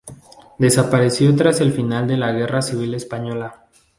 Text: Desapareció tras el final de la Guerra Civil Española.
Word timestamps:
Desapareció 0.57 1.35
tras 1.35 1.61
el 1.61 1.73
final 1.73 2.07
de 2.07 2.17
la 2.17 2.31
Guerra 2.31 2.63
Civil 2.63 2.95
Española. 2.95 3.67